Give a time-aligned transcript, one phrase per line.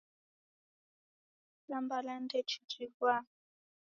[1.53, 3.13] Kitambala ndechijighwa.